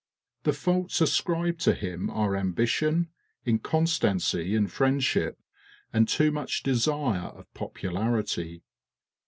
[0.45, 3.09] The faults ascribed to him are ambition,
[3.45, 5.37] inconstancy in friendship,
[5.93, 8.63] and too much desire of popularity.